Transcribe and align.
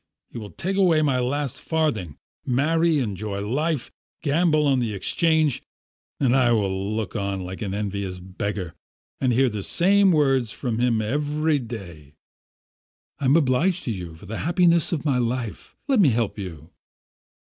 He 0.31 0.39
will 0.39 0.49
take 0.49 0.77
away 0.77 1.03
my 1.03 1.19
last 1.19 1.61
farthing, 1.61 2.17
marry, 2.43 2.97
enjoy 2.97 3.41
life, 3.47 3.91
gamble 4.23 4.65
on 4.65 4.79
the 4.79 4.95
Exchange, 4.95 5.61
and 6.19 6.35
I 6.35 6.51
will 6.53 6.95
look 6.95 7.15
on 7.15 7.43
like 7.43 7.61
an 7.61 7.75
envious 7.75 8.17
beggar 8.17 8.73
and 9.19 9.31
hear 9.31 9.47
the 9.47 9.61
same 9.61 10.11
words 10.11 10.51
from 10.51 10.79
him 10.79 11.03
every 11.03 11.59
day: 11.59 12.15
'I'm 13.19 13.35
obliged 13.35 13.83
to 13.83 13.91
you 13.91 14.15
for 14.15 14.25
the 14.25 14.37
happiness 14.39 14.91
of 14.91 15.05
my 15.05 15.19
life. 15.19 15.75
Let 15.87 15.99
me 15.99 16.09
help 16.09 16.39
you.' 16.39 16.71